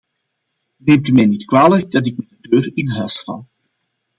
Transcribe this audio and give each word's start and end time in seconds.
Neemt 0.79 1.07
u 1.07 1.11
mij 1.13 1.25
niet 1.25 1.45
kwalijk 1.45 1.91
dat 1.91 2.05
ik 2.05 2.17
met 2.17 2.29
de 2.41 2.49
deur 2.49 2.71
in 2.73 2.87
huis 2.89 3.21
val. 3.21 3.47